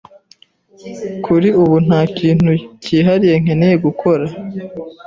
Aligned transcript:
Kuri 1.25 1.49
ubu 1.61 1.75
nta 1.87 2.01
kintu 2.17 2.51
cyihariye 2.83 3.35
nkeneye 3.43 3.75
gukora. 3.85 4.25